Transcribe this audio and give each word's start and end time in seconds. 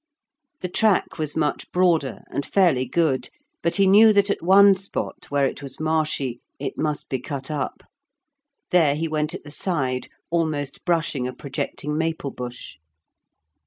The 0.61 0.67
track 0.67 1.19
was 1.19 1.37
much 1.37 1.71
broader 1.71 2.23
and 2.31 2.43
fairly 2.43 2.87
good, 2.87 3.29
but 3.61 3.75
he 3.75 3.85
knew 3.85 4.11
that 4.13 4.31
at 4.31 4.41
one 4.41 4.73
spot 4.73 5.27
where 5.29 5.45
it 5.45 5.61
was 5.61 5.79
marshy 5.79 6.39
it 6.57 6.75
must 6.75 7.07
be 7.07 7.19
cut 7.19 7.51
up. 7.51 7.83
There 8.71 8.95
he 8.95 9.07
went 9.07 9.35
at 9.35 9.43
the 9.43 9.51
side, 9.51 10.07
almost 10.31 10.83
brushing 10.85 11.27
a 11.27 11.33
projecting 11.33 11.95
maple 11.99 12.31
bush. 12.31 12.77